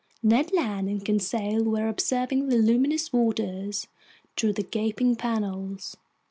[0.23, 3.85] Ned Land and Conseil were observing the luminous waters
[4.35, 5.95] through the gaping panels.